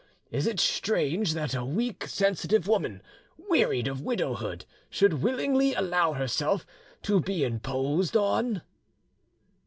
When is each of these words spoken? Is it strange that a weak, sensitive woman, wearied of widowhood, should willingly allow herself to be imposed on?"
Is 0.31 0.47
it 0.47 0.59
strange 0.59 1.35
that 1.35 1.53
a 1.53 1.63
weak, 1.63 2.07
sensitive 2.07 2.67
woman, 2.67 3.03
wearied 3.37 3.87
of 3.87 4.01
widowhood, 4.01 4.65
should 4.89 5.21
willingly 5.21 5.75
allow 5.75 6.13
herself 6.13 6.65
to 7.03 7.19
be 7.21 7.43
imposed 7.43 8.17
on?" 8.17 8.63